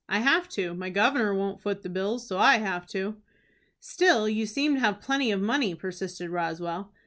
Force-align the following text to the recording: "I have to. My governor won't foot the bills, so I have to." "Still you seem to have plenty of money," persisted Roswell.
"I 0.09 0.17
have 0.21 0.49
to. 0.57 0.73
My 0.73 0.89
governor 0.89 1.31
won't 1.35 1.61
foot 1.61 1.83
the 1.83 1.87
bills, 1.89 2.25
so 2.27 2.39
I 2.39 2.57
have 2.57 2.87
to." 2.87 3.17
"Still 3.79 4.27
you 4.27 4.47
seem 4.47 4.73
to 4.73 4.79
have 4.79 4.99
plenty 4.99 5.31
of 5.31 5.39
money," 5.39 5.75
persisted 5.75 6.31
Roswell. 6.31 6.91